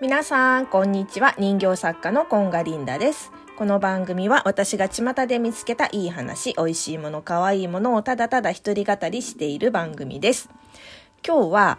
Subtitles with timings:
[0.00, 1.34] 皆さん、こんにちは。
[1.40, 3.32] 人形作家のコンガリンダです。
[3.56, 10.50] この番組は私が巷で見つけたいい話、美味しいもの、可愛いものをただただ一人語りしている番組です。
[11.26, 11.78] 今日は、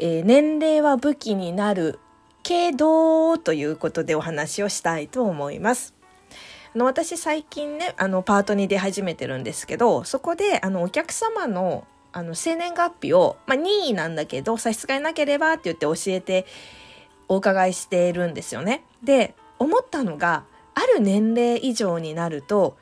[0.00, 2.00] えー年齢は武器になる
[2.42, 5.94] けど、ということでお話をしたいと思います。
[6.74, 16.46] あの私最近ね、あのパートに出始めてるんですけど、そこであのお客様のあの生年月日を、まあ、任意なんだけど差し支えなければって言って教えて
[17.28, 18.82] お伺いしているんですよね。
[19.02, 22.76] で思ったのがある年齢以上になると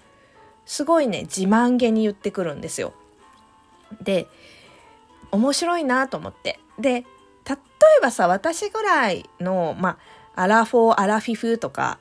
[0.65, 2.93] すごいね自慢げに言ってくるんですよ。
[4.03, 4.27] で
[5.31, 6.61] 面白いなと思って。
[6.79, 7.05] で
[7.49, 7.55] 例
[7.99, 9.99] えばさ私ぐらいのま
[10.35, 11.99] あアラフォーアラフィフとか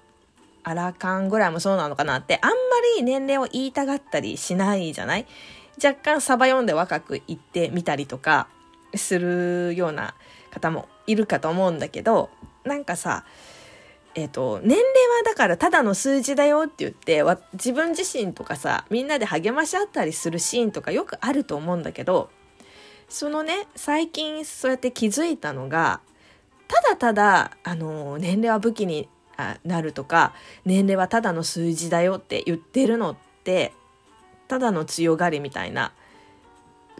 [0.63, 2.55] アラカンぐらいもそうなのかなってあんま
[2.97, 5.25] り年齢を言いたがったりしないじゃない？
[5.83, 8.47] 若干サバ読んで若く言ってみたりとか
[8.95, 10.15] するような
[10.51, 12.29] 方もいるかと思うんだけど
[12.63, 13.25] なんかさ
[14.15, 14.83] えっ、と年齢
[15.17, 17.21] はだからただの数字だよって言って
[17.53, 22.29] 自分自身とかさみんなで励まし合ったりするシーンとかよくあると思うんだけど
[23.09, 25.99] そのね最近そうやって気づいたのが
[26.67, 29.09] ただただあの年齢は武器に
[29.65, 30.33] なるとか
[30.63, 33.73] 年齢はただの数字だよって言ってるのって
[34.47, 35.91] ただの強がりみたいな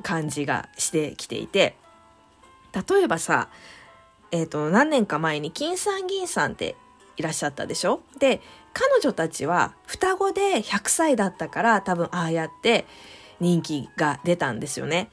[0.04, 1.78] 感じがしてきていて
[2.76, 3.48] 例えばさ、
[4.36, 6.76] えっと何年か前に金さん銀さんって
[7.16, 8.02] いらっしゃったでしょ？
[8.20, 8.42] で
[8.74, 12.86] 彼女たちは双子で100歳だったから多分ああやって
[13.40, 15.10] 人気が出たんですよね。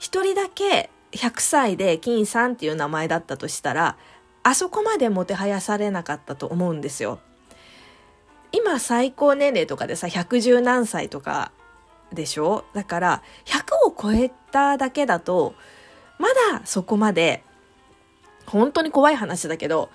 [0.00, 3.96] 一人だけ100歳で金さんっていう名前だったとしたら
[4.42, 7.20] あそこまでもてはやされなかったと思うんですよ。
[8.50, 11.52] 今最高年齢とかでさ110何歳とか
[12.12, 12.64] でしょ？
[12.74, 15.54] だから100を超えただけだと
[16.18, 17.44] まだそこまで
[18.52, 19.90] 本当に怖い話だけど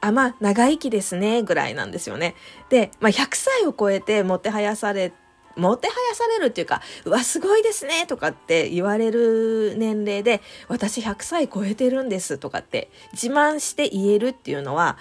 [0.00, 2.34] あまあ長生きですねぐらいなんですよね。
[2.68, 5.12] で、まあ、100歳を超えてもてはやされ
[5.56, 14.98] もてはやされるっていうか、うわ、すごいですねとかって言われる年齢で、私100歳超えてるんですとかって自慢して言えるっていうのは、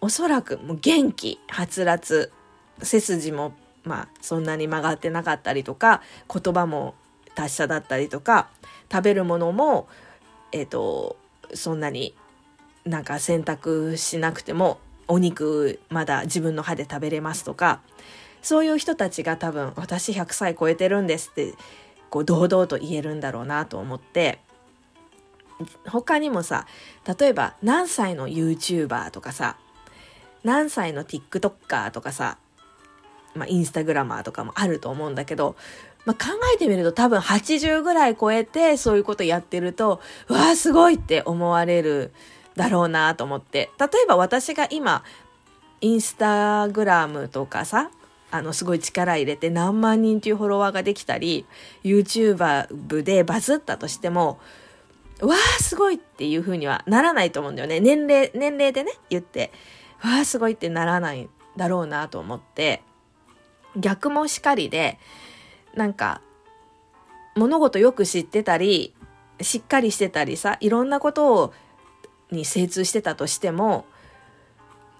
[0.00, 2.32] おそらくもう元気、はつらつ、
[2.82, 3.52] 背筋も
[3.84, 6.00] まあそんなに曲がってなかったりとか、
[6.32, 6.94] 言葉も
[7.34, 8.48] 達者だったりとか、
[8.90, 9.88] 食べるものも、
[10.52, 11.18] えっ、と、
[11.54, 12.14] そんなに
[12.84, 14.78] なんか選択しなくても、
[15.08, 17.80] お肉まだ自分の歯で食べれますとか、
[18.44, 21.54] そういう人たちが多分私100歳超えてるんですって
[22.10, 24.38] こう堂々と言えるんだろうなと思って
[25.86, 26.66] 他にもさ
[27.18, 29.56] 例えば何歳の YouTuber とかさ
[30.44, 32.36] 何歳の TikToker とかさ、
[33.34, 35.56] まあ、インスタグラマーとかもあると思うんだけど、
[36.04, 42.12] まあ、考えてみると多分80ぐらい超えてそういうことやってるとわーすごいって思われる
[42.56, 43.70] だろうなと思って。
[43.78, 45.02] 例えば私が今
[45.80, 47.90] インスタグラムとかさ
[48.34, 51.46] あの、すごい力入れて何万人というフォロワーができたり、
[51.84, 54.40] YouTube でバズったとしても、
[55.20, 57.78] わーすごいっていう風にはならないと思うんだよね。
[57.78, 59.52] 年齢、年齢でね、言って、
[60.02, 62.82] わーすごいってならないだろうなと思って、
[63.76, 64.98] 逆もしかりで、
[65.74, 66.20] なんか、
[67.36, 68.94] 物事よく知ってたり、
[69.40, 71.52] しっかりしてたりさ、いろんなことを、
[72.30, 73.84] に精通してたとしても、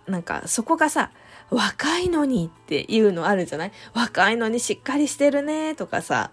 [0.07, 1.11] なんかそこがさ、
[1.51, 3.73] 若いのにっていうのあるじゃない？
[3.93, 6.31] 若いのにしっかりしてるねとかさ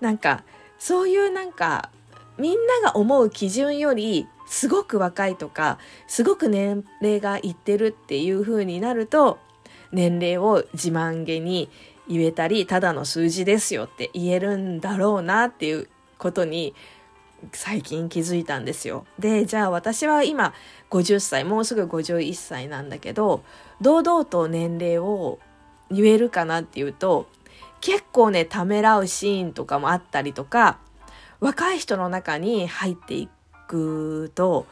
[0.00, 0.42] なんか
[0.78, 1.90] そういうなんか
[2.38, 9.38] みんなが思う基準よりすごく若いとかすごく年齢がいってるっていう風になると
[9.92, 11.68] 年齢を自慢げに
[12.12, 16.74] 言えたりただの数字ですよって言えるんだろうなっていうことに
[17.52, 19.04] 最近気づいたんですよ。
[19.18, 20.52] でじゃあ私は今
[20.90, 23.42] 50歳もうすぐ51歳なんだけど
[23.80, 25.38] 堂々と年齢を
[25.90, 27.26] 言えるかなっていうと
[27.80, 30.78] 結構ねためらうシーンとかもあったりとか
[31.40, 33.28] 若い人の中に入ってい
[33.66, 34.66] くと、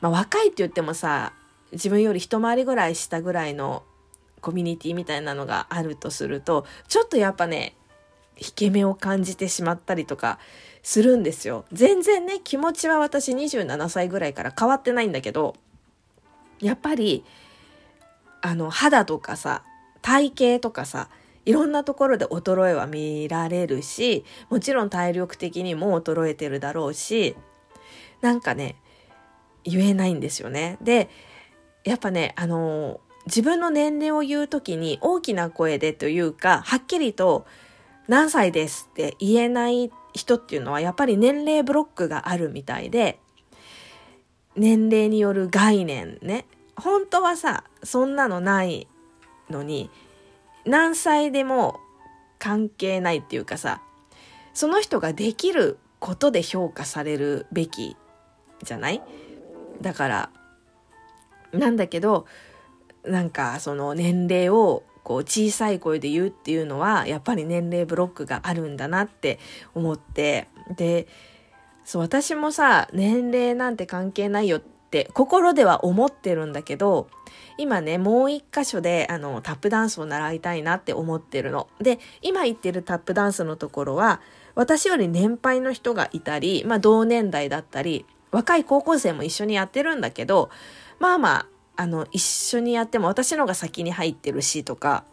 [0.00, 1.32] まあ、若いって言ってもさ
[1.72, 3.82] 自分より一回りぐらい下ぐらいの
[4.40, 7.74] コミュニティみたいなのがあるとするとちょっとやっぱね
[8.38, 10.38] 引け目を感じてしまったりとか
[10.82, 11.64] するんですよ。
[11.72, 15.54] 全然ね、気持ちは私27歳ぐらいから変わってないんだけど、
[16.60, 17.24] やっぱり、
[18.40, 19.64] あの、肌とかさ、
[20.02, 21.10] 体型とかさ、
[21.44, 27.36] いろんなところで衰えは見られるし、もちろん体力的にも衰えてるだろうし、
[28.20, 28.76] なんかね、
[29.64, 30.78] 言えないんですよね。
[30.80, 31.08] で、
[31.84, 37.46] やっぱね、あの、自分の年齢を言うときに大きな声でというか、はっきりと
[38.08, 43.20] 何歳ですって言えない人っていうのはやっぱり年齢ブロックがあるみたいで、
[44.56, 46.46] 年齢による概念ね。
[46.74, 48.88] 本当はさ、そんなのない
[49.50, 49.90] のに、
[50.64, 51.78] 何歳でも
[52.38, 53.82] 関係ないっていうかさ、
[54.54, 57.96] その人ができることで評価されるべき
[58.62, 59.02] じゃない？
[59.82, 60.30] だから、
[61.52, 62.26] なんだけど、
[63.08, 69.38] なんかその年齢をこう小さい声で言うっていうのはやっぱり年齢ブロックがあるんだなって
[69.74, 71.06] 思ってで
[71.84, 77.08] そう私もさ年齢なんて関係ないよって心では思ってるんだけど
[77.56, 81.68] 今ねもう一箇所であのタップダンスを習いたいなって思ってるの。
[81.80, 84.20] で今言ってるタップダンスのところは
[84.54, 90.50] 私より年配の人がいたり、まあ、同年代だったり若い高校生も一緒にやってるんだけど
[90.98, 91.46] まあまあ
[91.78, 95.04] あの、一緒にやっても私の方が先に入ってるしとか、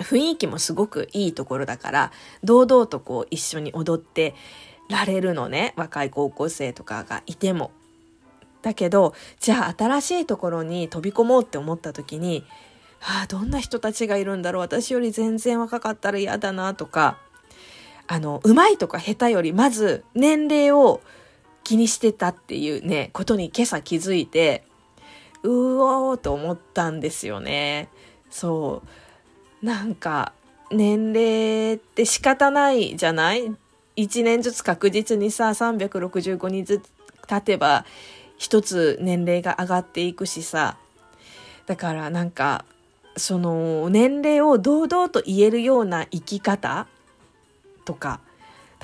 [0.00, 2.12] 雰囲気もすごくいいところだから、
[2.42, 4.34] 堂々とこう一緒に踊って
[4.90, 5.72] られるのね。
[5.76, 7.70] 若い高校生とかがいても。
[8.62, 12.44] だけど、じゃあ新しいところに飛び込もうって思った時に、
[13.00, 17.18] ああ、どんな人たちがいるんだろう私より全然若かったら嫌だなとか、
[18.08, 21.00] あの、上手いとか下手より、まず年齢を
[21.62, 24.64] 気にしてたっていうね、ことに今朝気づいて、
[25.44, 27.88] うおーと思ったんですよね。
[28.30, 28.82] そ
[29.62, 29.64] う。
[29.64, 30.32] なんか、
[30.70, 33.54] 年齢って仕方ないじゃない？
[33.96, 36.90] 一年ずつ確実にさ、365日ずつ
[37.28, 37.84] 経てば、
[38.36, 40.76] 一つ年齢が上がっていくしさ。
[41.66, 42.64] だからなんか、
[43.16, 46.88] その年齢を堂々と言えるような生き方
[47.84, 48.20] とか、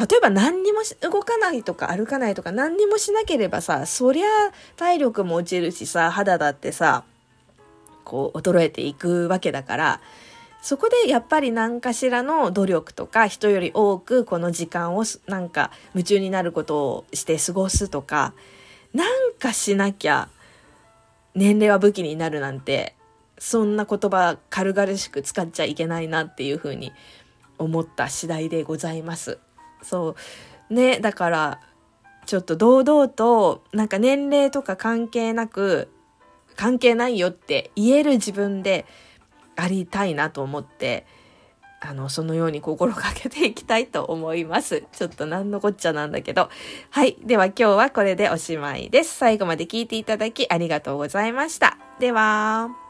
[0.00, 4.26] 例えば何にも動かないとか歩かないとか何にもしなければさ、そりゃ
[4.76, 7.04] 体力も落ちるしさ、肌だってさ、
[8.04, 10.00] こう衰えていくわけだから、
[10.62, 18.32] そこでやっぱり何かしらの努力とか人より多くこの時間をなんか夢中になることをして過ごすとか、
[18.94, 20.30] なんかしなきゃ
[21.34, 22.94] 年齢は武器になるなんて、
[23.38, 26.90] そんな言葉軽々しく使っちゃいけないなっていうふうに
[27.58, 29.38] 思った次第でございます。
[29.82, 30.16] そ
[30.70, 31.60] うねだから
[32.26, 35.88] ちょっと堂々となんか年齢とか関係なく
[36.56, 38.86] 関係ないよって言える自分で
[39.56, 41.06] ありたいなと思って
[41.80, 44.84] あの、そのように心がけていきたいと思います。
[44.92, 46.50] ちょっと何のこっちゃなんだけど。
[46.90, 47.16] はい。
[47.24, 49.14] では今日はこれでおしまいです。
[49.14, 51.78] 最後まで聞いていただきありがとうございました。
[51.98, 52.89] では。